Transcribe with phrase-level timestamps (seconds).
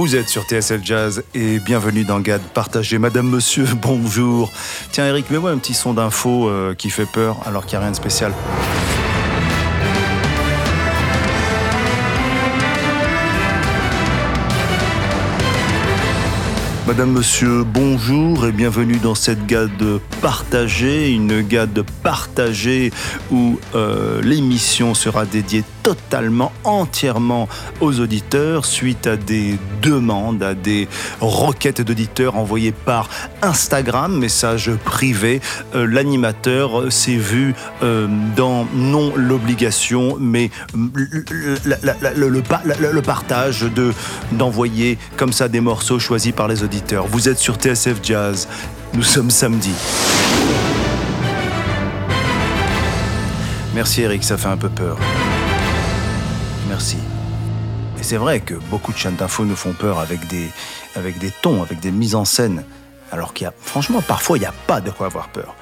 [0.00, 2.96] Vous êtes sur TSF Jazz et bienvenue dans GAD Partagez.
[2.96, 4.50] Madame, monsieur, bonjour.
[4.92, 7.86] Tiens Eric, mets-moi un petit son d'info euh, qui fait peur alors qu'il n'y a
[7.88, 8.32] rien de spécial.
[16.90, 22.90] Madame, Monsieur, bonjour et bienvenue dans cette GAD partagée, une GAD partagée
[23.30, 27.48] où euh, l'émission sera dédiée totalement, entièrement
[27.80, 30.88] aux auditeurs suite à des demandes, à des
[31.20, 33.08] requêtes d'auditeurs envoyées par
[33.40, 35.40] Instagram, message privé.
[35.76, 41.70] Euh, L'animateur s'est vu euh, dans non l'obligation, mais le,
[42.24, 43.92] le, partage de
[44.32, 46.79] d'envoyer comme ça des morceaux choisis par les auditeurs.
[47.08, 48.48] Vous êtes sur TSF Jazz.
[48.94, 49.72] Nous sommes samedi.
[53.74, 54.98] Merci Eric, ça fait un peu peur.
[56.68, 56.96] Merci.
[57.98, 60.48] Et c'est vrai que beaucoup de chaînes d'infos nous font peur avec des,
[60.96, 62.64] avec des tons, avec des mises en scène.
[63.12, 65.54] Alors qu'il y a, franchement, parfois, il n'y a pas de quoi avoir peur.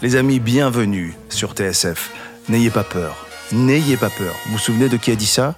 [0.00, 2.10] Les amis, bienvenue sur TSF.
[2.48, 3.26] N'ayez pas peur.
[3.52, 4.34] N'ayez pas peur.
[4.46, 5.54] Vous vous souvenez de qui a dit ça?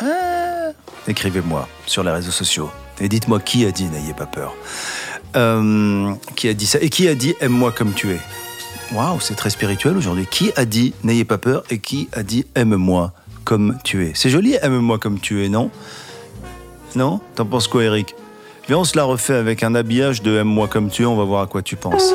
[0.00, 0.72] Ah
[1.06, 2.70] Écrivez-moi sur les réseaux sociaux.
[3.00, 4.54] Et dites-moi qui a dit n'ayez pas peur.
[5.36, 6.78] Euh, qui a dit ça?
[6.80, 8.20] Et qui a dit aime-moi comme tu es?
[8.92, 10.26] Waouh, c'est très spirituel aujourd'hui.
[10.30, 11.62] Qui a dit n'ayez pas peur?
[11.70, 13.12] Et qui a dit aime-moi
[13.44, 14.12] comme tu es?
[14.14, 15.70] C'est joli, aime-moi comme tu es, non?
[16.96, 17.20] Non?
[17.34, 18.14] T'en penses quoi, Eric?
[18.66, 21.24] Viens, on se la refait avec un habillage de aime-moi comme tu es, on va
[21.24, 22.12] voir à quoi tu penses.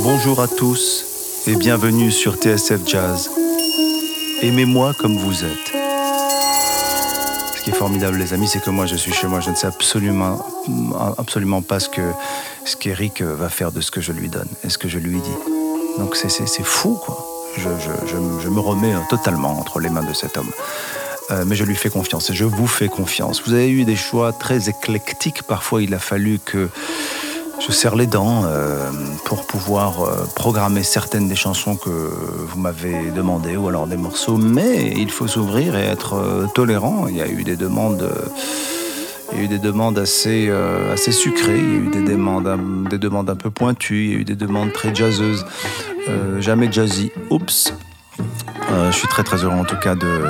[0.00, 3.30] Bonjour à tous et bienvenue sur TSF Jazz.
[4.42, 5.63] Aimez-moi comme vous êtes.
[7.64, 9.40] Qui est formidable, les amis, c'est que moi, je suis chez moi.
[9.40, 10.38] Je ne sais absolument,
[11.16, 12.02] absolument pas ce que
[12.66, 15.18] ce qu'Eric va faire de ce que je lui donne et ce que je lui
[15.18, 15.98] dis.
[15.98, 16.28] Donc c'est
[16.62, 17.26] fou, quoi.
[17.56, 20.50] Je, je, je, me remets totalement entre les mains de cet homme.
[21.30, 23.42] Euh, mais je lui fais confiance et je vous fais confiance.
[23.46, 25.42] Vous avez eu des choix très éclectiques.
[25.44, 26.68] Parfois, il a fallu que
[27.60, 28.90] je serre les dents euh,
[29.24, 34.36] pour pouvoir euh, programmer certaines des chansons que vous m'avez demandées ou alors des morceaux.
[34.36, 37.06] Mais il faut s'ouvrir et être euh, tolérant.
[37.08, 38.08] Il y a eu des demandes.
[39.32, 40.50] il y a eu des demandes assez,
[40.92, 44.12] assez sucrées, il y a eu des demandes, un, des demandes un peu pointues, il
[44.12, 45.44] y a eu des demandes très jazzeuses,
[46.38, 47.10] jamais jazzy.
[47.30, 47.72] Oups.
[48.70, 50.24] Euh, je suis très très heureux en tout cas de,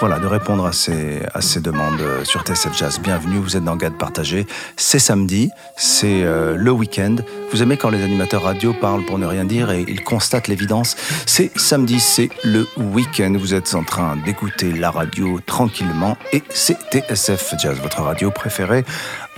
[0.00, 3.00] voilà, de répondre à ces, à ces demandes sur TSF Jazz.
[3.02, 4.46] Bienvenue, vous êtes dans GAD Partagé.
[4.76, 7.16] C'est samedi, c'est euh, le week-end.
[7.52, 10.96] Vous aimez quand les animateurs radio parlent pour ne rien dire et ils constatent l'évidence
[11.26, 13.34] C'est samedi, c'est le week-end.
[13.38, 18.84] Vous êtes en train d'écouter la radio tranquillement et c'est TSF Jazz, votre radio préférée.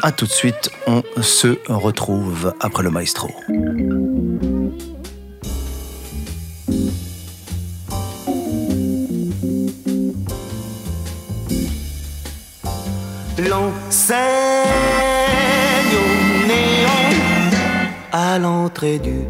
[0.02, 3.30] A tout de suite, on se retrouve après le maestro.
[13.96, 14.18] L'enseigne
[15.94, 17.08] au néon
[18.12, 19.24] à l'entrée du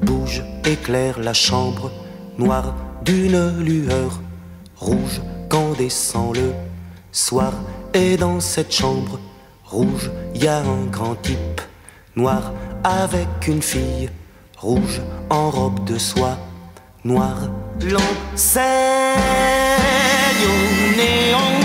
[0.00, 1.92] bouge éclaire la chambre
[2.38, 2.74] noire
[3.04, 4.22] d'une lueur
[4.78, 6.54] rouge quand descend le
[7.12, 7.52] soir.
[7.92, 9.20] Et dans cette chambre
[9.66, 11.60] rouge y a un grand type
[12.16, 14.08] noir avec une fille
[14.56, 16.38] rouge en robe de soie
[17.04, 17.50] noire.
[17.82, 18.64] L'enseigne
[20.42, 21.60] au néon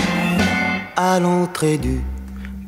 [0.96, 2.02] à l'entrée du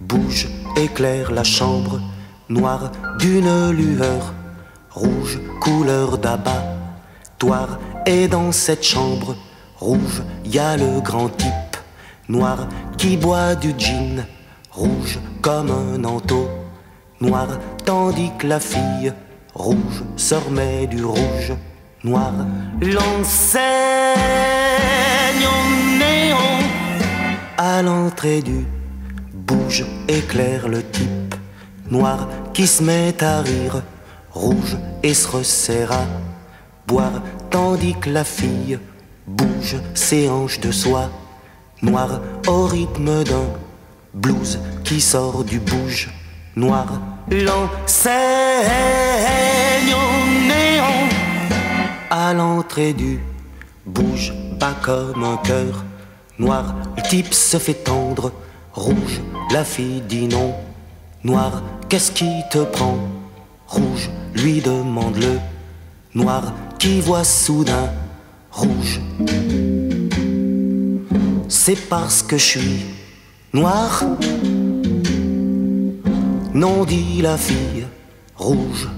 [0.09, 2.01] bouge éclaire la chambre
[2.49, 4.33] noire d'une lueur
[4.91, 9.37] rouge couleur d'abattoir et dans cette chambre
[9.79, 11.77] rouge y a le grand type
[12.29, 14.25] noir qui boit du gin
[14.71, 16.49] rouge comme un anteau
[17.21, 17.49] noir
[17.85, 19.13] tandis que la fille
[19.55, 21.53] rouge se remet du rouge
[22.05, 22.33] noir.
[22.81, 23.63] L'enseigne
[25.57, 26.59] au néon
[27.59, 28.65] à l'entrée du
[29.49, 31.35] bouge éclaire le type
[31.91, 33.83] noir qui se met à rire
[34.31, 36.07] rouge et se resserre à
[36.87, 38.79] boire tandis que la fille
[39.27, 41.11] bouge ses hanches de soie
[41.83, 43.49] noir au rythme d'un
[44.15, 46.11] blues qui sort du bouge
[46.55, 46.87] noir
[47.31, 48.15] l'enseigne
[50.05, 51.09] au néon
[52.11, 53.19] à l'entrée du
[53.87, 55.85] bouge bas comme un cœur.
[56.39, 58.33] Noir, le type se fait tendre.
[58.79, 59.21] Rouge,
[59.51, 60.55] la fille dit non.
[61.25, 62.97] Noir, qu'est-ce qui te prend?
[63.67, 65.41] Rouge, lui demande-le.
[66.15, 67.91] Noir, qui voit soudain?
[68.53, 69.01] Rouge.
[71.49, 72.87] C'est parce que je suis
[73.53, 74.05] noir.
[76.55, 77.85] Non, dit la fille
[78.37, 78.89] rouge.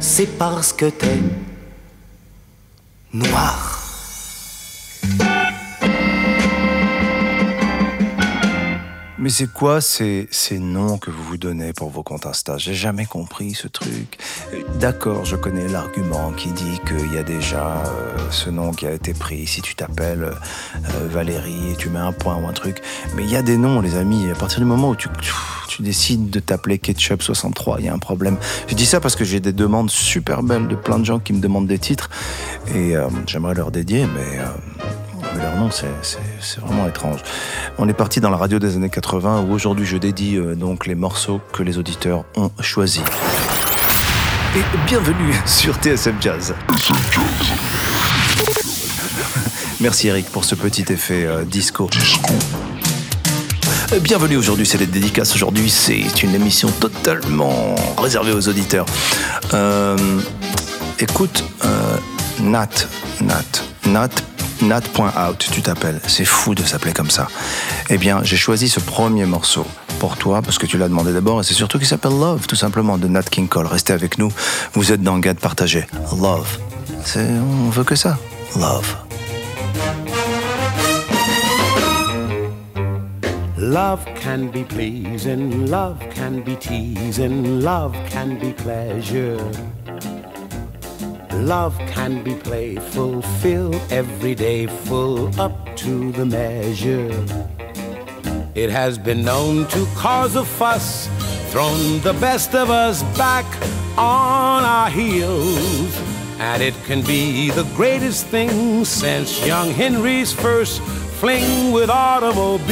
[0.00, 1.20] C'est parce que t'es
[3.12, 3.77] noir.
[9.20, 12.56] Mais c'est quoi ces, ces noms que vous vous donnez pour vos comptes Insta?
[12.56, 14.16] J'ai jamais compris ce truc.
[14.54, 18.86] Euh, D'accord, je connais l'argument qui dit qu'il y a déjà euh, ce nom qui
[18.86, 19.44] a été pris.
[19.48, 22.80] Si tu t'appelles euh, Valérie et tu mets un point ou un truc.
[23.16, 24.30] Mais il y a des noms, les amis.
[24.30, 25.08] À partir du moment où tu,
[25.68, 28.36] tu décides de t'appeler Ketchup 63, il y a un problème.
[28.68, 31.32] Je dis ça parce que j'ai des demandes super belles de plein de gens qui
[31.32, 32.08] me demandent des titres.
[32.72, 34.38] Et euh, j'aimerais leur dédier, mais...
[35.34, 35.86] mais leur nom, c'est-
[36.60, 37.20] vraiment étrange.
[37.78, 40.86] On est parti dans la radio des années 80 où aujourd'hui je dédie euh, donc
[40.86, 43.02] les morceaux que les auditeurs ont choisis.
[44.56, 46.54] Et bienvenue sur TSF Jazz.
[49.80, 51.88] Merci Eric pour ce petit effet euh, disco.
[53.92, 55.34] Euh, Bienvenue aujourd'hui, c'est les dédicaces.
[55.34, 58.86] Aujourd'hui, c'est une émission totalement réservée aux auditeurs.
[59.54, 59.96] Euh,
[60.98, 61.44] écoute,
[62.40, 62.68] Nat,
[63.22, 63.42] Nat,
[63.86, 64.08] Nat,
[64.62, 66.00] Nat.out, tu t'appelles.
[66.06, 67.28] C'est fou de s'appeler comme ça.
[67.90, 69.66] Eh bien, j'ai choisi ce premier morceau
[69.98, 72.56] pour toi parce que tu l'as demandé d'abord et c'est surtout qu'il s'appelle Love, tout
[72.56, 73.66] simplement, de Nat King Cole.
[73.66, 74.32] Restez avec nous.
[74.74, 75.86] Vous êtes dans Gad partagé.
[76.20, 76.58] Love.
[77.16, 78.18] On veut que ça.
[78.56, 78.96] Love.
[83.56, 89.36] Love can be pleasing, love can be teasing, love can be pleasure.
[91.32, 97.10] Love can be playful, fill every day full up to the measure.
[98.54, 101.06] It has been known to cause a fuss,
[101.50, 103.46] thrown the best of us back
[103.96, 105.96] on our heels.
[106.40, 110.80] And it can be the greatest thing since young Henry's first
[111.20, 112.68] fling with automobiles.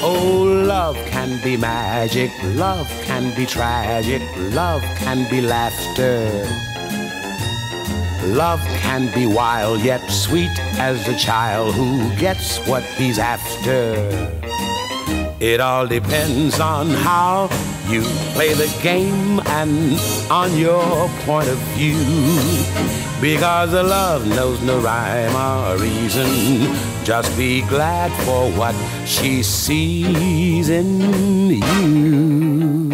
[0.00, 4.22] Oh, love can be magic, love can be tragic,
[4.54, 6.67] love can be laughter.
[8.24, 13.94] Love can be wild yet sweet as a child who gets what he's after.
[15.40, 17.48] It all depends on how
[17.88, 18.02] you
[18.34, 19.98] play the game and
[20.30, 22.04] on your point of view.
[23.20, 26.74] Because love knows no rhyme or reason.
[27.04, 28.74] Just be glad for what
[29.06, 32.87] she sees in you.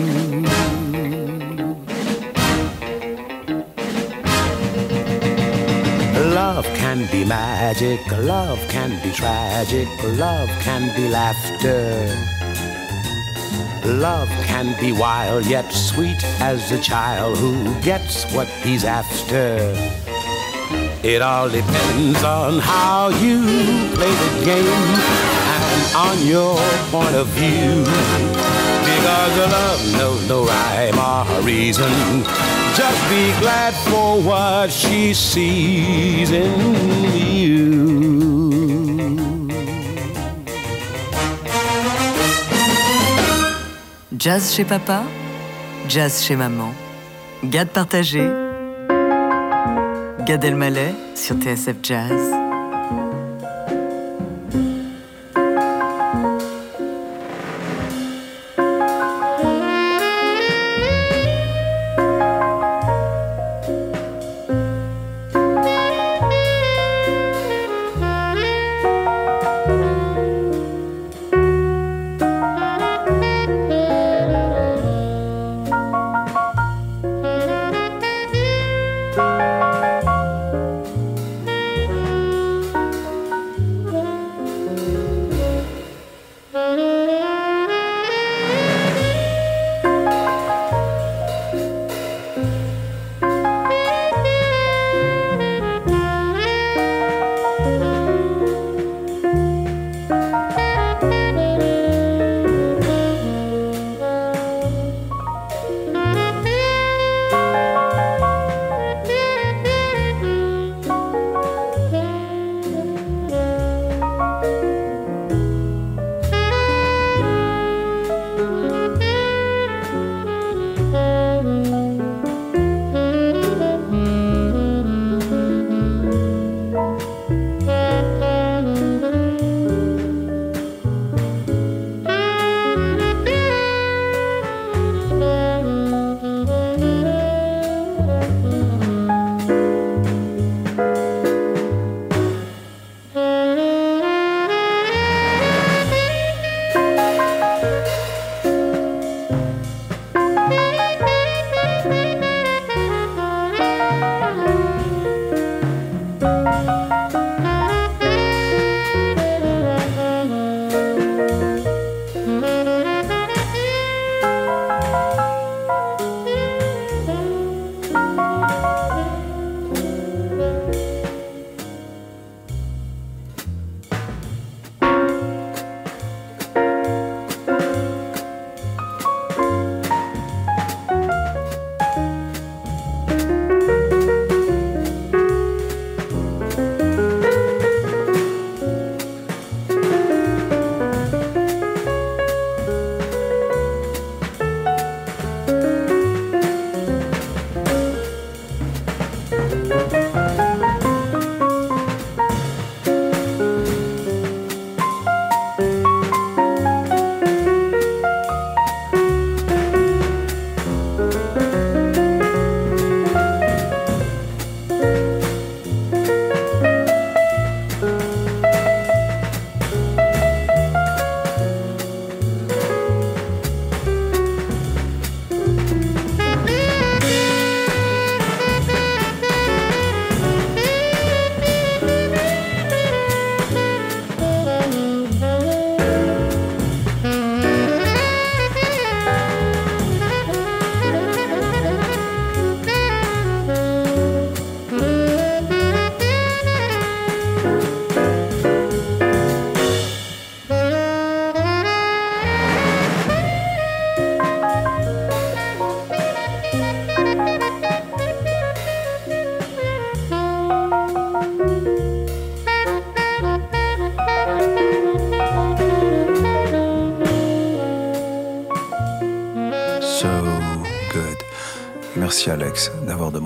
[6.94, 12.06] Can be magic, love can be tragic, love can be laughter.
[13.84, 17.52] Love can be wild yet sweet as a child who
[17.82, 19.58] gets what he's after.
[21.02, 23.42] It all depends on how you
[23.96, 24.90] play the game
[25.58, 26.56] and on your
[26.92, 27.82] point of view.
[28.88, 32.63] Because love knows no rhyme or reason.
[32.76, 36.30] Just be glad for what she sees.
[44.12, 45.04] Jazz chez papa,
[45.88, 46.72] jazz chez maman.
[47.44, 48.24] Gad partagé.
[50.26, 52.43] Gad Elmaleh sur TSF Jazz.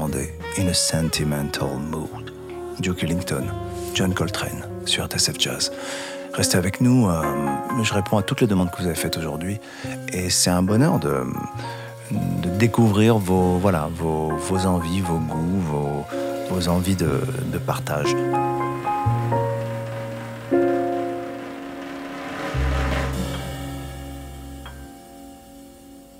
[0.01, 2.33] In a Sentimental Mood.
[2.79, 3.47] Duke Ellington,
[3.95, 5.73] John Coltrane sur TSF Jazz.
[6.35, 7.21] Restez avec nous, euh,
[7.83, 9.59] je réponds à toutes les demandes que vous avez faites aujourd'hui
[10.13, 11.25] et c'est un bonheur de,
[12.13, 16.05] de découvrir vos, voilà, vos, vos envies, vos goûts, vos,
[16.49, 17.21] vos envies de,
[17.53, 18.15] de partage.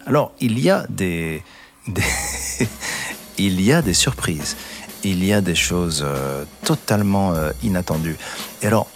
[0.05, 1.45] Alors, il y a des,
[1.87, 2.03] des
[3.39, 4.57] il y a des surprises,
[5.05, 8.17] il y a des choses euh, totalement euh, inattendues.
[8.63, 8.87] Et alors,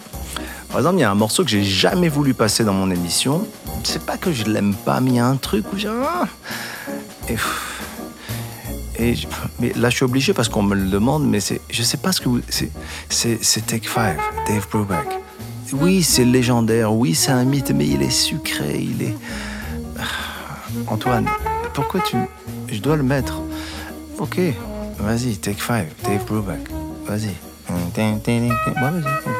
[0.68, 3.46] par exemple, il y a un morceau que j'ai jamais voulu passer dans mon émission.
[3.84, 6.26] C'est pas que je l'aime pas, mais il y a un truc où j'ai ah
[8.98, 9.26] et, je-
[9.58, 12.12] mais là, je suis obligé parce qu'on me le demande, mais c'est, je sais pas
[12.12, 12.70] ce que vous, c'est,
[13.08, 15.06] c'est, Take Five, Dave Brubeck.
[15.72, 19.16] Oui, c'est légendaire, oui, c'est un mythe, mais il est sucré, il est.
[20.86, 21.26] Antoine,
[21.74, 22.16] pourquoi tu.
[22.70, 23.40] Je dois le mettre.
[24.22, 24.36] Ok,
[25.00, 26.70] vas-y, take five, Dave Brubeck.
[27.08, 27.36] Vas-y.
[28.80, 29.31] Vas-y.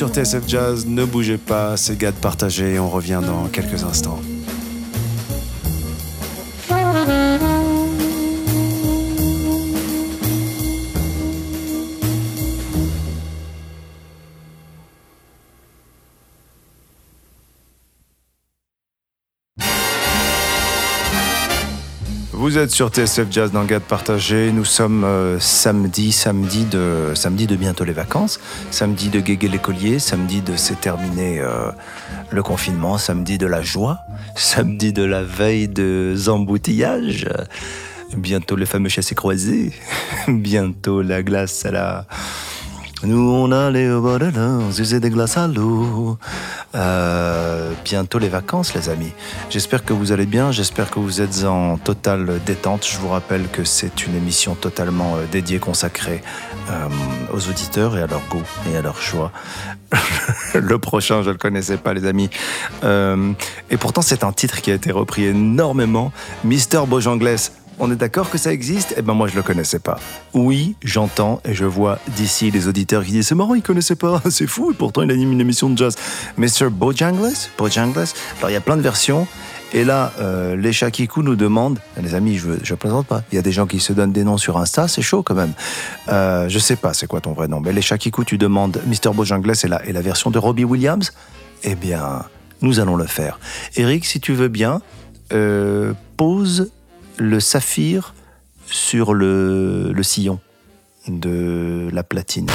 [0.00, 4.18] Sur TSF Jazz, ne bougez pas, c'est Gad partagé, on revient dans quelques instants.
[22.68, 24.52] Sur TSF Jazz dans Partagé.
[24.52, 28.38] Nous sommes euh, samedi, samedi de, samedi de bientôt les vacances,
[28.70, 31.70] samedi de Guégué l'écolier, samedi de c'est terminé euh,
[32.30, 34.00] le confinement, samedi de la joie,
[34.36, 37.28] samedi de la veille de embouteillages,
[38.16, 39.72] bientôt les fameux chassés croisés,
[40.28, 42.06] bientôt la glace à la
[43.02, 46.18] nous, on allait au bord de l'eau, on des glaces à l'eau.
[46.76, 49.12] Euh, bientôt les vacances, les amis.
[49.48, 52.86] J'espère que vous allez bien, j'espère que vous êtes en totale détente.
[52.86, 56.22] Je vous rappelle que c'est une émission totalement euh, dédiée, consacrée
[56.70, 56.88] euh,
[57.34, 59.32] aux auditeurs et à leur goût et à leur choix.
[60.54, 62.30] le prochain, je le connaissais pas, les amis.
[62.84, 66.12] et pourtant, c'est un titre qui a été repris énormément.
[66.44, 68.94] Mister Bojanglès on est d'accord que ça existe?
[68.96, 69.98] Eh ben moi je le connaissais pas.
[70.34, 74.22] Oui, j'entends et je vois d'ici les auditeurs qui disent c'est marrant, il connaissait pas,
[74.30, 75.96] c'est fou, et pourtant il anime une émission de jazz.
[76.36, 76.68] Mr.
[76.70, 78.08] Bojangles, Bojangles?
[78.38, 79.26] Alors il y a plein de versions.
[79.72, 83.38] Et là, euh, les Shakiku nous demandent, les amis, je ne plaisante pas, il y
[83.38, 85.52] a des gens qui se donnent des noms sur Insta, c'est chaud quand même.
[86.08, 89.14] Euh, je sais pas c'est quoi ton vrai nom, mais les Shakiku, tu demandes Mr.
[89.14, 91.12] Bojangles et la, et la version de Robbie Williams?
[91.62, 92.24] Eh bien,
[92.62, 93.38] nous allons le faire.
[93.76, 94.80] Eric, si tu veux bien,
[95.32, 96.72] euh, pose
[97.20, 98.14] le saphir
[98.66, 100.40] sur le, sillon
[101.06, 102.50] de la platine.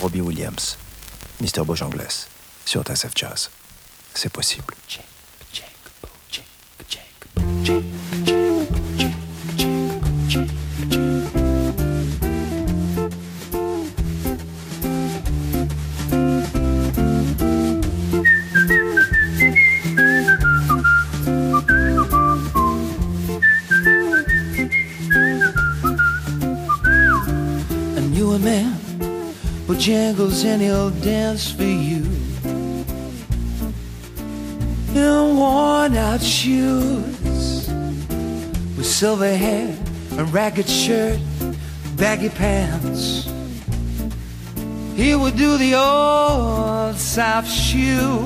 [0.00, 0.76] Robbie Williams,
[1.40, 1.64] Mr.
[1.64, 2.26] Bojangles,
[2.66, 3.50] sur TSF Jazz.
[4.14, 4.74] C'est possible.
[29.82, 32.06] Jingles and he'll dance for you.
[34.94, 37.68] In worn out shoes,
[38.76, 39.76] with silver hair,
[40.18, 41.18] a ragged shirt,
[41.96, 43.28] baggy pants.
[44.94, 48.20] He would do the old South shoe.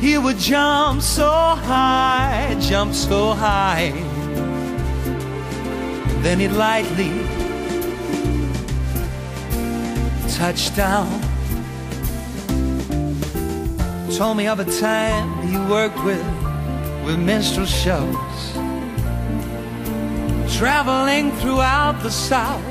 [0.00, 3.92] He would jump so high, jump so high.
[6.22, 7.29] Then he'd lightly
[10.40, 11.20] touchdown.
[14.16, 16.24] Told me of a time he worked with,
[17.04, 18.52] with minstrel shows.
[20.56, 22.64] Traveling throughout the South.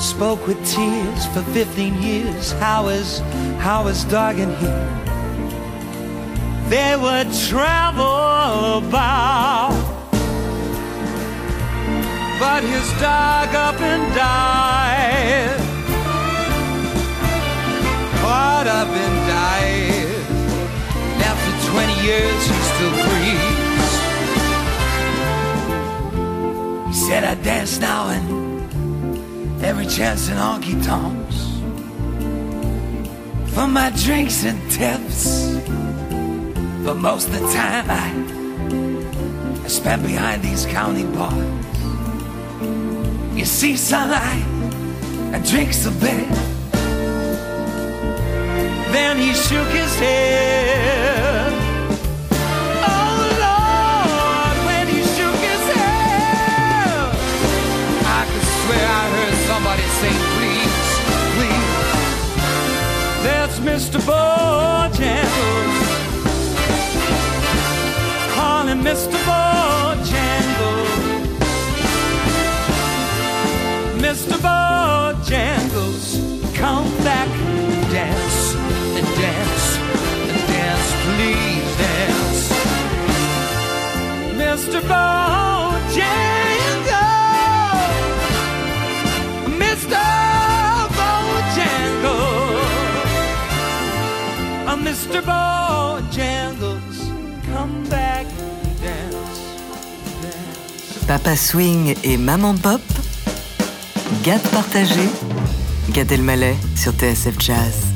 [0.00, 2.52] Spoke with tears for 15 years.
[2.52, 3.18] How is,
[3.58, 4.72] how is dog and he?
[6.70, 9.76] They would travel about.
[12.40, 14.87] But his dog up and died
[18.58, 20.18] caught up and died.
[21.30, 23.92] After 20 years, he still breathes.
[26.88, 31.36] He said, I dance now and every chance in honky tonks.
[33.54, 35.54] For my drinks and tips.
[36.84, 38.08] But most of the time, I,
[39.64, 41.36] I spend behind these county bars.
[43.38, 44.44] You see sunlight
[45.32, 46.57] and drinks a bit.
[48.92, 51.52] Then he shook his head.
[52.94, 57.10] Oh Lord, when he shook his head,
[58.18, 60.78] I could swear I heard somebody say, please,
[61.36, 61.78] please.
[63.26, 63.98] That's Mr.
[64.08, 65.76] Bojangles.
[68.34, 69.16] Call him Mr.
[69.28, 70.88] Bojangles.
[74.00, 74.36] Mr.
[74.38, 74.57] Bojangles,
[84.78, 84.86] Mr.
[84.86, 86.38] Bojangles,
[89.58, 89.98] Mr.
[90.94, 91.98] Bojangles,
[94.84, 95.20] Mr.
[95.22, 96.98] Bojangles,
[97.52, 99.40] come back and dance,
[100.22, 101.06] dance.
[101.08, 102.80] Papa Swing et Maman Pop,
[104.22, 105.08] Gad partagé,
[105.92, 107.87] Gad Elmaleh sur TSF Jazz.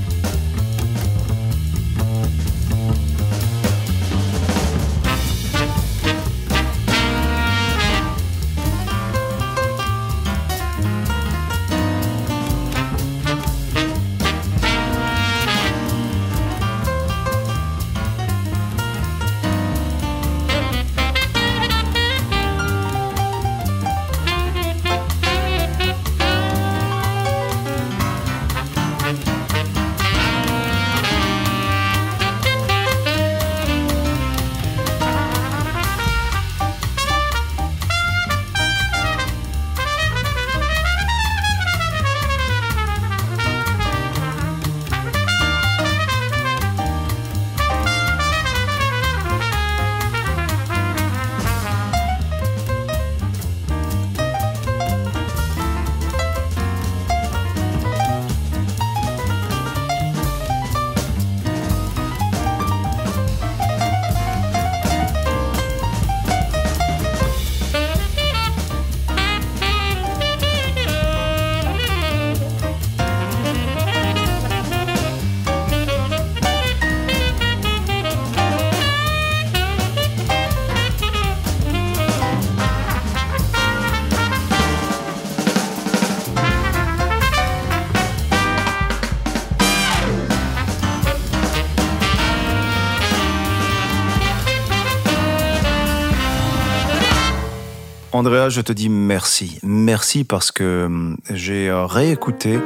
[98.22, 99.58] Andrea, je te dis merci.
[99.64, 102.60] Merci parce que hum, j'ai euh, réécouté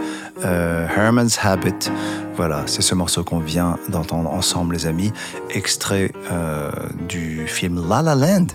[0.45, 1.91] euh, Herman's Habit.
[2.37, 5.15] Voilà, c'est ce morceau qu'on vient d'entendre ensemble, les amis.
[5.49, 6.71] Extrait euh,
[7.09, 8.49] du film La La Land.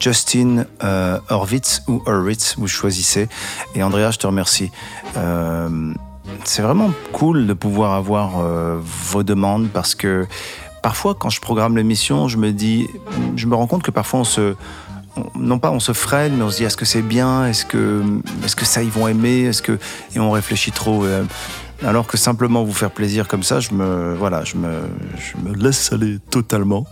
[0.00, 0.64] Justin
[1.28, 3.28] Horvitz ou Hurwitz, vous choisissez.
[3.74, 4.70] Et Andrea, je te remercie.
[5.18, 5.92] Euh,
[6.44, 8.42] c'est vraiment cool de pouvoir avoir
[8.80, 10.26] vos demandes parce que
[10.82, 12.88] parfois, quand je programme l'émission, je me dis,
[13.36, 14.54] je me rends compte que parfois on se,
[15.16, 17.64] on- non pas on se freine, mais on se dit est-ce que c'est bien, est-ce
[17.64, 18.02] que,
[18.44, 19.78] est-ce que ça ils vont aimer, est-ce que,
[20.14, 21.04] et on réfléchit trop.
[21.04, 21.24] euh,
[21.84, 24.82] alors que simplement vous faire plaisir comme ça, je me, voilà, je me,
[25.16, 26.86] je me laisse aller totalement.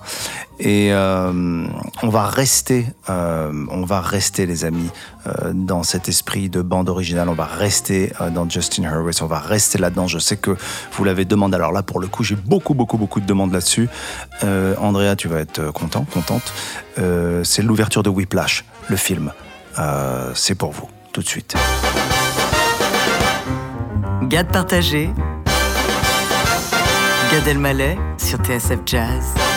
[0.58, 1.66] Et euh,
[2.02, 4.90] on va rester, euh, on va rester les amis
[5.26, 7.28] euh, dans cet esprit de bande originale.
[7.28, 9.22] On va rester dans Justin Hurwitz.
[9.22, 10.06] On va rester là-dedans.
[10.06, 10.56] Je sais que
[10.92, 11.54] vous l'avez demandé.
[11.54, 13.88] Alors là, pour le coup, j'ai beaucoup, beaucoup, beaucoup de demandes là-dessus.
[14.42, 16.52] Andrea, tu vas être content, contente.
[17.44, 19.32] C'est l'ouverture de Whiplash, le film.
[20.34, 21.56] C'est pour vous, tout de suite.
[24.28, 25.10] Gade partagé.
[27.32, 29.49] Gad Elmaleh sur TSF Jazz.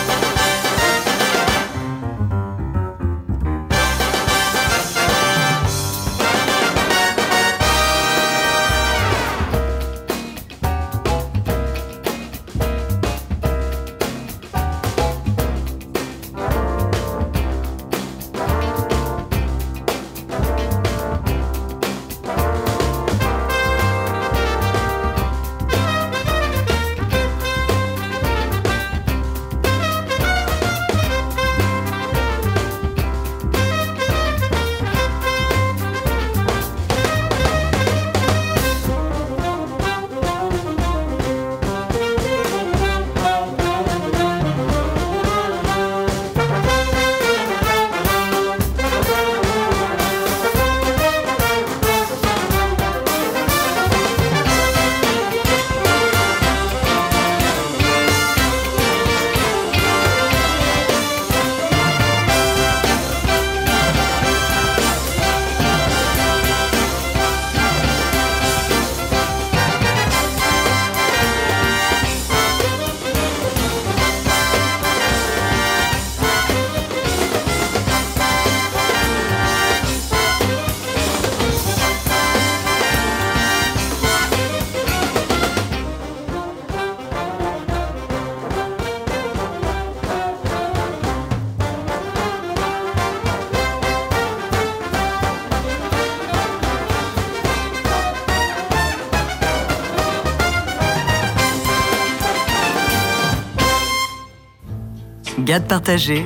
[105.39, 106.25] Gade partagé.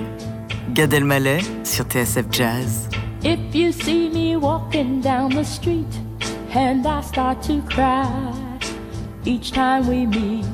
[0.73, 2.89] Gad Elmaleh sur TSF Jazz.
[3.23, 5.87] If you see me walking down the street
[6.53, 8.05] and I start to cry
[9.25, 10.45] each time we meet,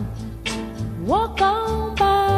[1.06, 2.33] walk on by.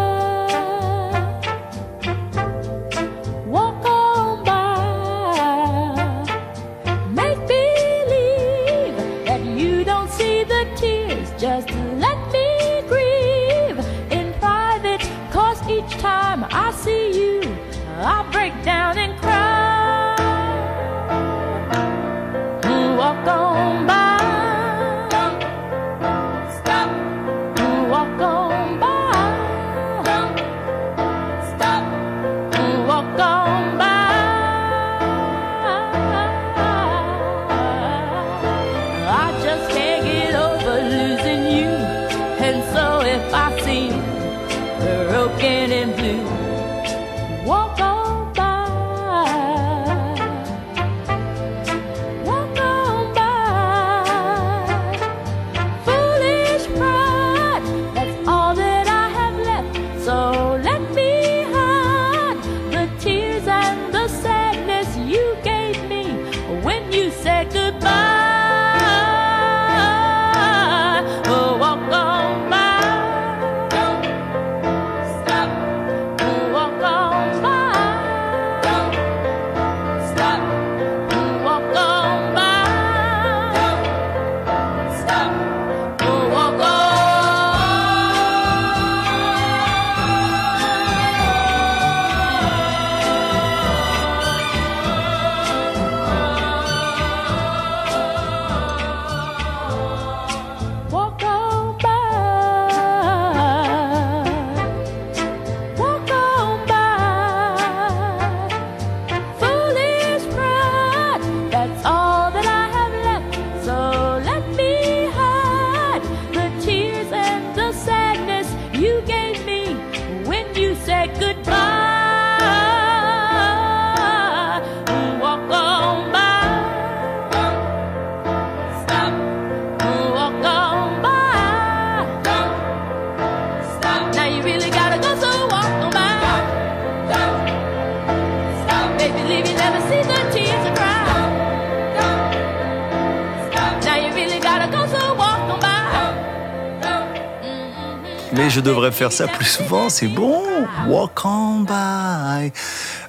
[148.66, 150.42] Devrais faire ça plus souvent, c'est bon.
[150.88, 152.52] Walk on by.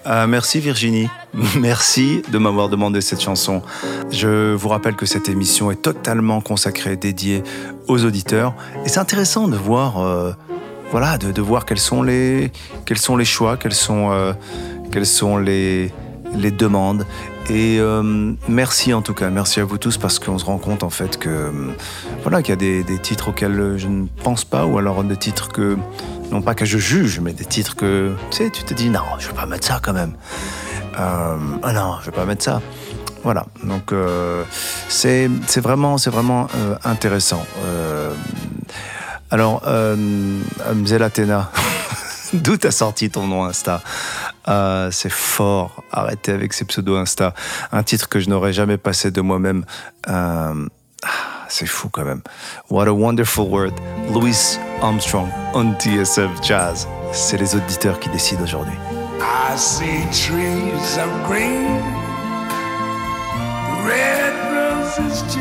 [0.07, 1.09] Euh, merci Virginie.
[1.59, 3.63] Merci de m'avoir demandé cette chanson.
[4.11, 7.43] Je vous rappelle que cette émission est totalement consacrée, dédiée
[7.89, 8.55] aux auditeurs.
[8.85, 10.33] Et c'est intéressant de voir, euh,
[10.91, 12.53] voilà, de, voir quels sont les,
[12.85, 14.35] quels sont les choix, quels sont, euh,
[14.93, 15.91] quelles sont les,
[16.35, 17.07] les demandes.
[17.49, 17.81] Et
[18.49, 21.17] merci en tout cas, merci à vous tous parce qu'on se rend compte en fait
[21.17, 21.53] que
[22.27, 25.47] voilà qu'il y a des, titres auxquels je ne pense pas ou alors des titres
[25.47, 25.79] que
[26.33, 29.05] non pas que je juge, mais des titres que tu sais, tu te dis non,
[29.21, 30.13] je vais pas mettre ça quand même.
[30.99, 32.61] Euh, ah non, je vais pas mettre ça.
[33.23, 34.43] Voilà, donc euh,
[34.89, 37.47] c'est vraiment vraiment euh, intéressant.
[37.65, 38.13] Euh,
[39.31, 39.63] alors,
[40.75, 41.53] Mzelatena,
[42.33, 43.83] d'où t'as sorti ton nom Insta?
[44.91, 45.85] C'est fort.
[45.93, 47.35] Arrêtez avec ces pseudo Insta.
[47.71, 49.65] Un titre que je n'aurais jamais passé de moi-même.
[50.09, 50.67] Euh,
[51.05, 52.23] ah, Ah, c'est fou quand même.
[52.71, 53.73] What a wonderful word.
[54.13, 56.89] Louis Armstrong on TSF Jazz.
[57.13, 58.75] C'est les auditeurs qui décident aujourd'hui.
[59.21, 61.81] I see trees of green,
[63.87, 65.41] red roses too.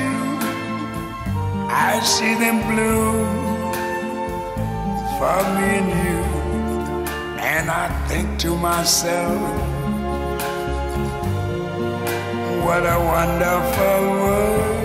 [1.71, 3.25] I see them bloom
[5.17, 6.23] for me and you.
[7.39, 9.41] And I think to myself,
[12.63, 14.84] what a wonderful world.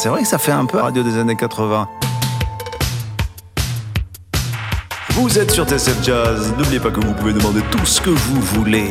[0.00, 1.86] c'est vrai que ça fait un peu radio des années 80.
[5.10, 6.54] Vous êtes sur TSF Jazz.
[6.56, 8.90] N'oubliez pas que vous pouvez demander tout ce que vous voulez.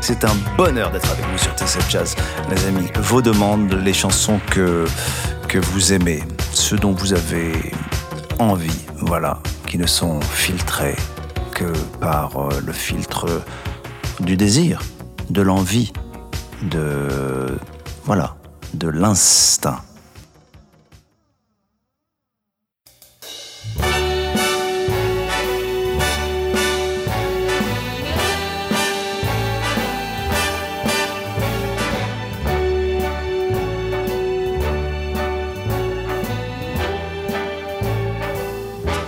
[0.00, 2.16] C'est un bonheur d'être avec vous sur TSF Jazz,
[2.48, 2.88] les amis.
[3.00, 4.86] Vos demandes, les chansons que,
[5.46, 6.22] que vous aimez,
[6.54, 7.52] ce dont vous avez
[8.38, 10.96] envie, voilà, qui ne sont filtrés
[11.54, 13.26] que par euh, le filtre
[14.20, 14.80] du désir,
[15.28, 15.92] de l'envie,
[16.62, 17.58] de
[18.04, 18.36] voilà,
[18.74, 19.80] de l'instinct.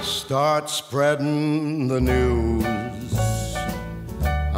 [0.03, 3.04] Start spreading the news.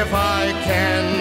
[0.00, 1.19] If I can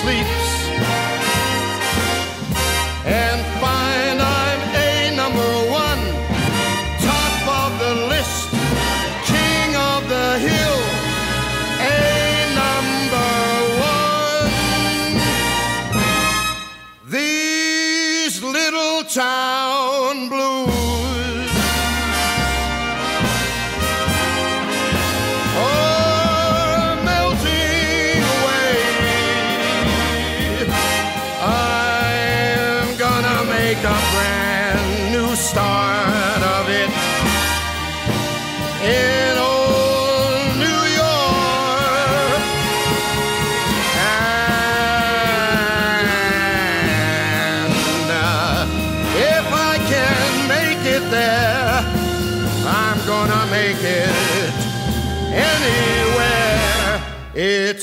[0.00, 0.59] sleeps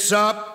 [0.07, 0.46] gets up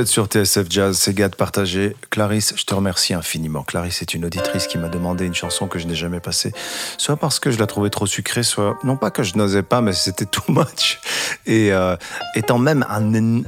[0.00, 1.94] êtes sur TSF Jazz, c'est Gad partagé.
[2.08, 3.62] Clarisse, je te remercie infiniment.
[3.62, 6.52] Clarisse est une auditrice qui m'a demandé une chanson que je n'ai jamais passée,
[6.96, 9.82] soit parce que je la trouvais trop sucrée, soit non pas que je n'osais pas,
[9.82, 10.98] mais c'était too much.
[11.44, 11.96] Et euh,
[12.34, 13.42] étant même un,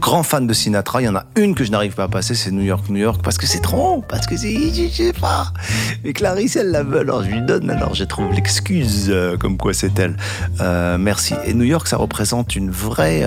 [0.00, 2.34] grand fan de Sinatra, il y en a une que je n'arrive pas à passer,
[2.34, 5.52] c'est New York, New York, parce que c'est trop, parce que c'est, je sais pas.
[6.02, 9.58] Mais Clarisse, elle la veut, alors je lui donne, alors je trouve l'excuse euh, comme
[9.58, 10.16] quoi c'est elle.
[10.60, 11.34] Euh, merci.
[11.44, 13.24] Et New York, ça représente une vraie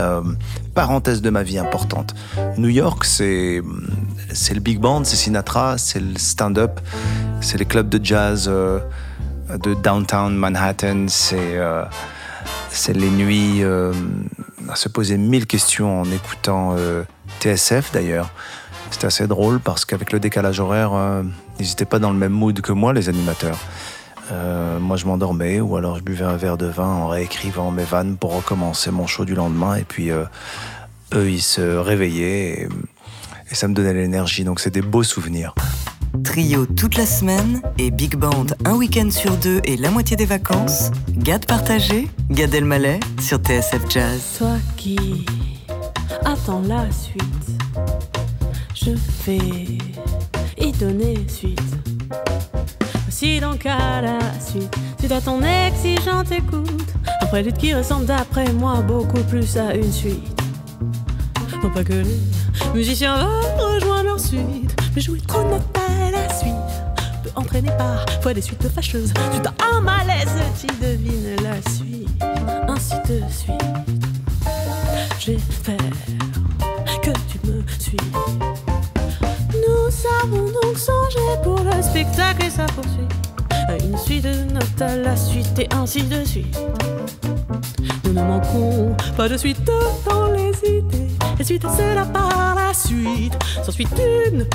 [0.74, 2.14] parenthèse de ma vie importante.
[2.58, 6.80] New York, c'est le big band, c'est Sinatra, c'est le stand-up,
[7.42, 8.80] c'est les clubs de jazz euh,
[9.50, 11.84] de downtown Manhattan, c'est euh,
[12.70, 13.94] c'est les nuits euh,
[14.70, 17.04] à se poser mille questions en écoutant euh,
[17.40, 18.32] TSF d'ailleurs.
[18.90, 20.92] C'était assez drôle parce qu'avec le décalage horaire,
[21.60, 23.58] ils n'étaient pas dans le même mood que moi, les animateurs.
[24.32, 27.84] Euh, moi, je m'endormais ou alors je buvais un verre de vin en réécrivant mes
[27.84, 29.76] vannes pour recommencer mon show du lendemain.
[29.76, 30.24] Et puis, euh,
[31.14, 32.68] eux, ils se réveillaient et,
[33.52, 34.44] et ça me donnait l'énergie.
[34.44, 35.54] Donc, c'est des beaux souvenirs.
[36.24, 40.26] Trio toute la semaine et Big Band un week-end sur deux et la moitié des
[40.26, 40.92] vacances.
[41.10, 44.22] Gad partagé, Gad Elmaleh sur TSF Jazz.
[44.38, 45.26] Toi qui
[46.24, 47.24] attends la suite,
[48.76, 48.92] je
[49.26, 49.78] vais
[50.58, 51.60] y donner suite.
[53.16, 58.52] Voici donc à la suite, suite à ton exigeante écoute, un prélude qui ressemble d'après
[58.54, 60.42] moi beaucoup plus à une suite.
[61.62, 66.10] Non pas que les musiciens veulent rejoindre leur suite, mais jouer trop de notes à
[66.10, 66.54] la suite
[67.22, 69.14] peut entraîner parfois des suites fâcheuses.
[69.32, 72.10] Tu t'as un malaise, tu devines la suite,
[72.68, 73.62] ainsi de suite.
[75.20, 75.78] J'espère
[77.04, 78.53] que tu me suis.
[80.24, 83.12] Avons donc songé pour le spectacle et sa poursuite.
[83.84, 86.58] Une suite de notes à la suite et ainsi de suite.
[88.06, 91.10] Nous ne manquons pas de suite dans les idées.
[91.40, 93.88] Et suite à cela par la suite, s'ensuit
[94.32, 94.46] une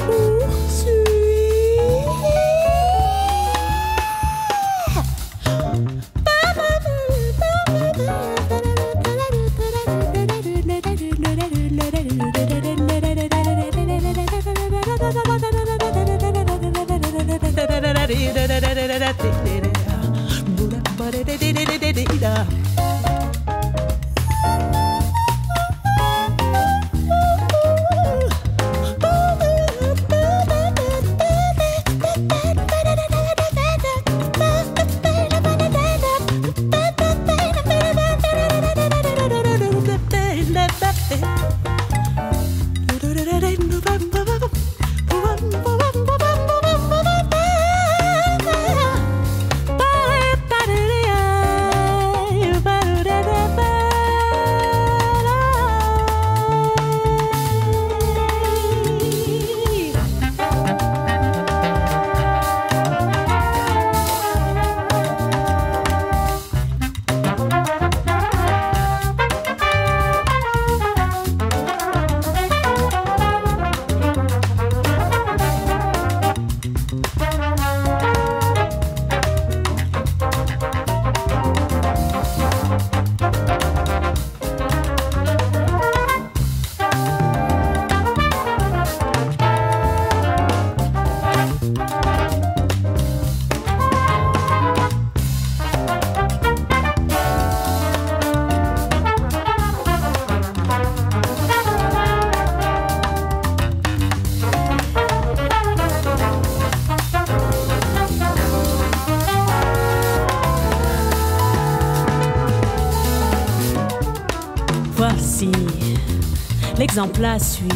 [116.79, 117.75] l'exemple à suivre.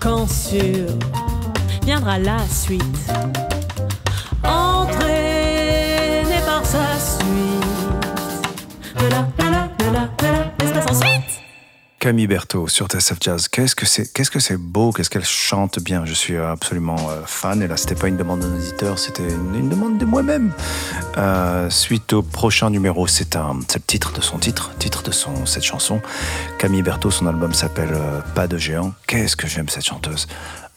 [0.00, 0.86] Quand sur
[1.84, 3.12] viendra la suite,
[4.42, 7.24] entraîné par sa suite.
[9.00, 9.22] De la
[12.04, 13.48] Camille Berthaud sur TSF Jazz.
[13.48, 16.04] Qu'est-ce que c'est, que c'est beau, qu'est-ce qu'elle chante bien.
[16.04, 17.62] Je suis absolument euh, fan.
[17.62, 20.52] Et là, c'était pas une demande d'un auditeur, c'était une, demande de moi-même.
[21.16, 25.12] Euh, suite au prochain numéro, c'est un, c'est le titre de son titre, titre de
[25.12, 26.02] son cette chanson.
[26.58, 28.92] Camille Berthaud, son album s'appelle euh, Pas de géant.
[29.06, 30.26] Qu'est-ce que j'aime cette chanteuse.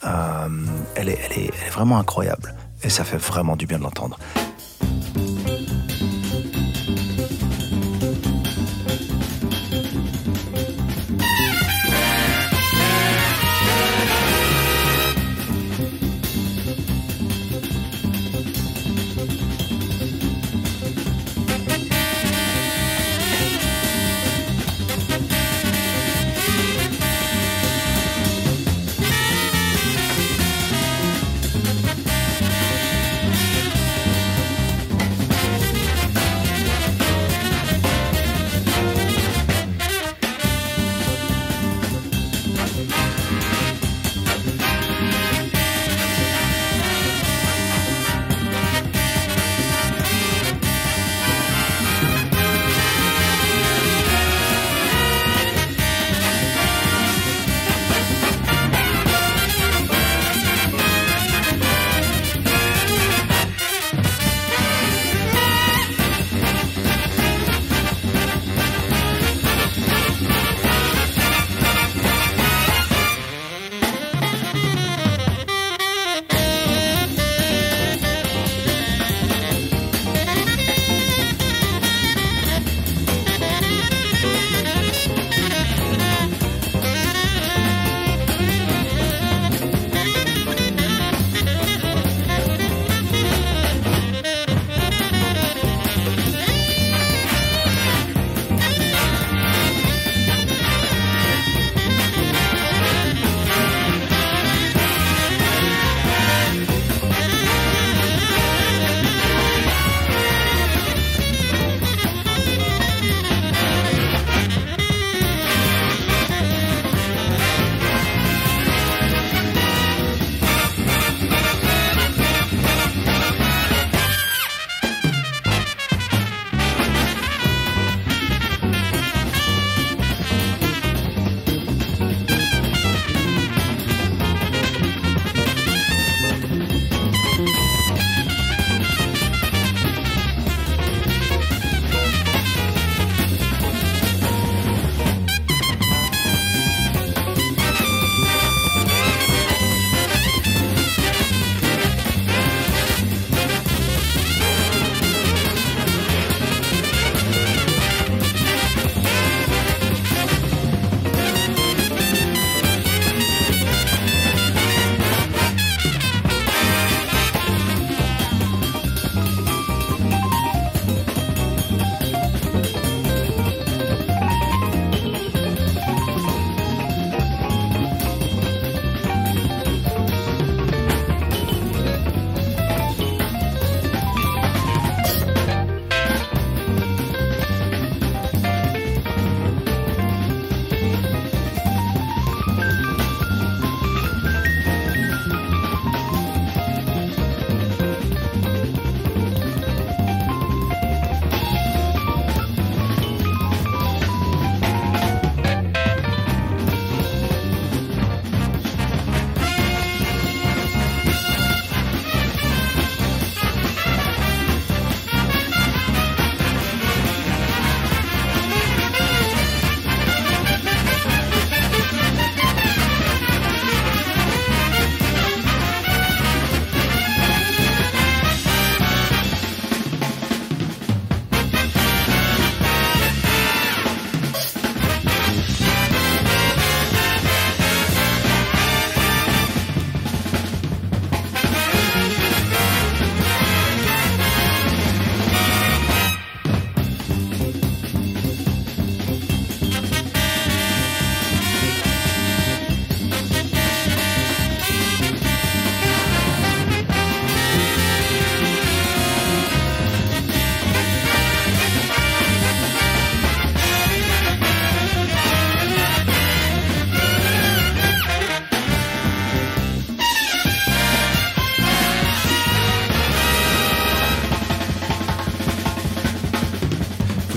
[0.01, 2.55] Elle, est, elle, est, elle est vraiment incroyable.
[2.84, 4.17] Et ça fait vraiment du bien de l'entendre.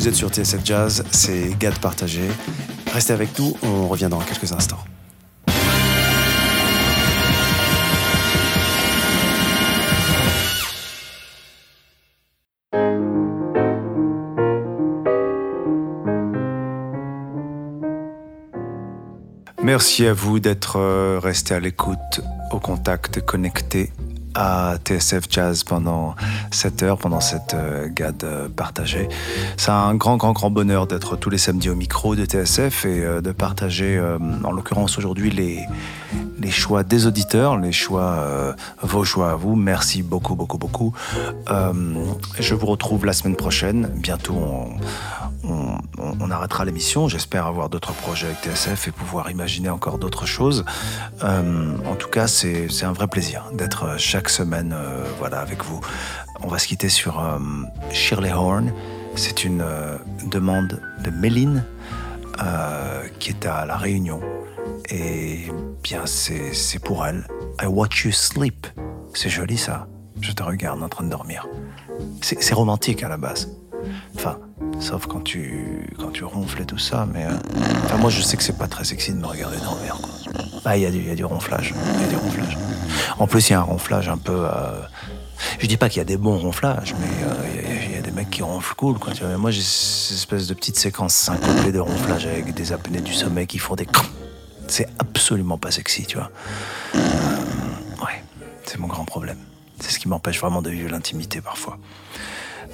[0.09, 2.23] Êtes sur TSF Jazz, c'est Gad Partagé.
[2.93, 4.79] Restez avec nous, on revient dans quelques instants.
[19.63, 23.93] Merci à vous d'être euh, resté à l'écoute, au contact, connecté
[24.35, 26.15] à TSF Jazz pendant
[26.51, 29.09] cette heure, pendant cette euh, gade euh, partagée.
[29.57, 33.05] C'est un grand, grand, grand bonheur d'être tous les samedis au micro de TSF et
[33.05, 35.61] euh, de partager, euh, en l'occurrence aujourd'hui, les,
[36.39, 39.57] les choix des auditeurs, les choix, vos choix à vous.
[39.57, 40.93] Merci beaucoup, beaucoup, beaucoup.
[41.49, 43.91] Je vous retrouve la semaine prochaine.
[43.97, 47.09] Bientôt, on, on, arrêtera l'émission.
[47.09, 50.65] J'espère avoir d'autres projets avec TSF et pouvoir imaginer encore d'autres choses.
[51.23, 55.81] En tout cas, c'est un vrai plaisir d'être chaque semaine euh, voilà, avec vous.
[56.43, 57.39] On va se quitter sur euh,
[57.91, 58.73] Shirley Horn.
[59.17, 59.97] C'est une euh,
[60.27, 61.65] demande de Méline
[62.43, 64.21] euh, qui est à La Réunion.
[64.89, 65.47] Et
[65.83, 67.27] bien, c'est pour elle.
[67.61, 68.67] I watch you sleep.
[69.15, 69.87] C'est joli ça.
[70.21, 71.47] Je te regarde en train de dormir.
[72.23, 73.49] C'est romantique à la base.
[74.17, 74.39] Enfin,
[74.81, 77.25] sauf quand tu, quand tu ronfles et tout ça, mais.
[77.25, 77.31] euh,
[77.85, 80.11] enfin, moi, je sais que c'est pas très sexy de me regarder dormir, quoi.
[80.65, 81.75] Ah, il y, y a du ronflage.
[81.97, 82.59] Il y a du ronflage.
[83.19, 84.45] En plus, il y a un ronflage un peu.
[84.47, 84.81] euh,
[85.59, 88.11] Je dis pas qu'il y a des bons ronflages, mais euh, il y a- des
[88.13, 89.13] mecs qui ronflent cool, quoi.
[89.23, 93.13] Mais moi, j'ai cette espèce de petite séquence syncopée de ronflage avec des apnées du
[93.15, 93.87] sommeil qui font des.
[94.69, 96.31] C'est absolument pas sexy, tu vois.
[98.03, 98.23] Ouais,
[98.65, 99.39] c'est mon grand problème.
[99.81, 101.79] C'est ce qui m'empêche vraiment de vivre l'intimité parfois.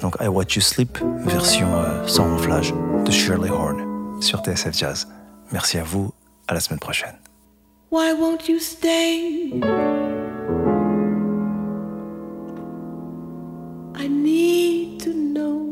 [0.01, 2.73] Donc I Watch You Sleep, version euh, sans ronflage
[3.05, 5.07] de Shirley Horn sur TSF Jazz.
[5.51, 6.13] Merci à vous,
[6.47, 7.15] à la semaine prochaine.
[7.91, 9.53] Why won't you stay?
[13.95, 15.65] I need to know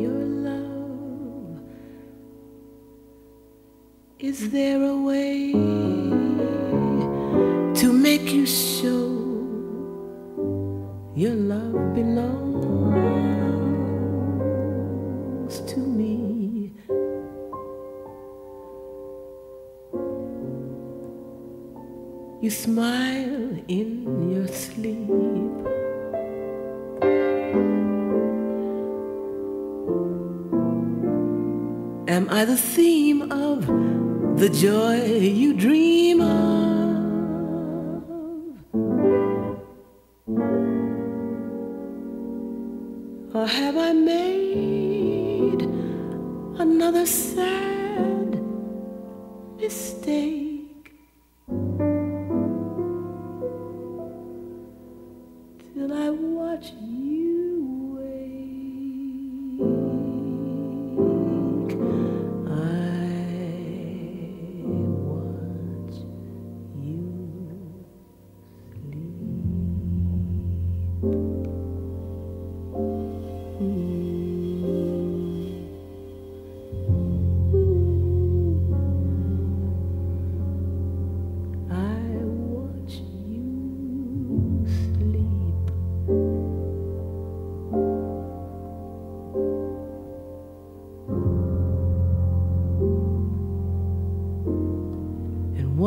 [0.00, 1.60] your love.
[4.20, 6.01] Is there a way?
[22.42, 25.08] You smile in your sleep.
[32.08, 33.64] Am I the theme of
[34.40, 36.32] the joy you dream of?
[43.36, 45.62] Or have I made
[46.58, 48.42] another sad
[49.60, 50.41] mistake?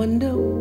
[0.05, 0.54] Wonder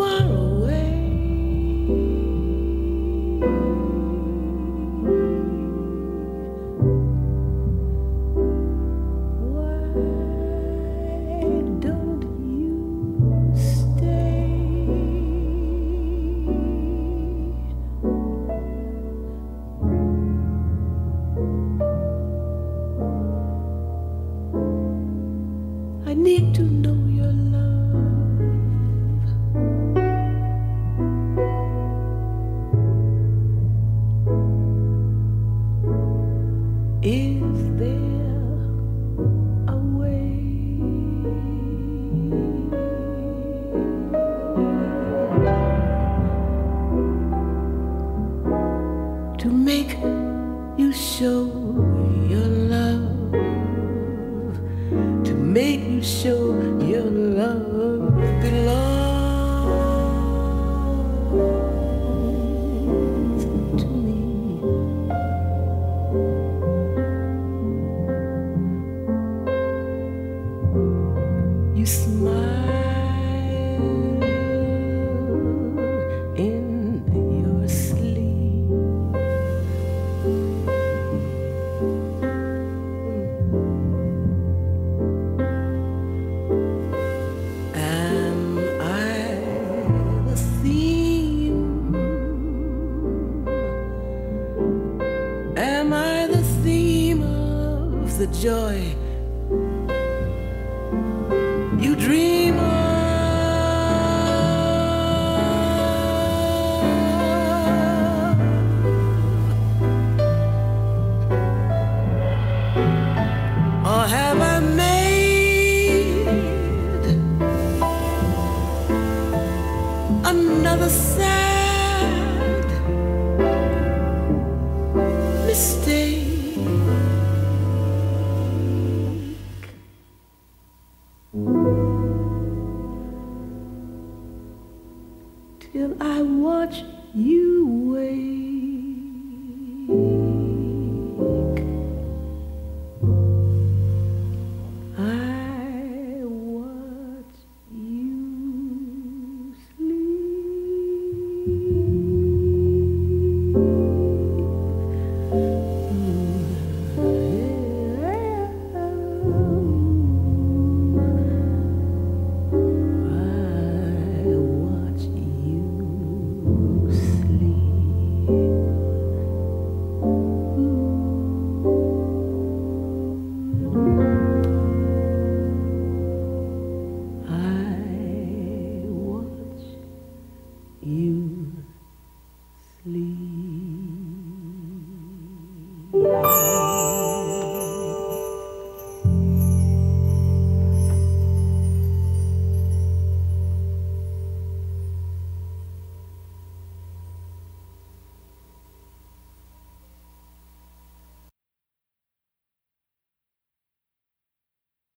[0.00, 0.79] far away.